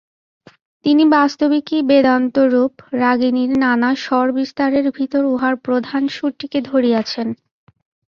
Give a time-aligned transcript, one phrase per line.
[0.85, 7.27] তিনি বাস্তবিকই বেদান্ত-রূপ রাগিণীর নানা স্বর-বিস্তারের ভিতর উহার প্রধান সুরটিকে ধরিয়াছেন।